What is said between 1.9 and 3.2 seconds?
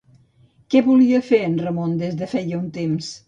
des de feia un temps?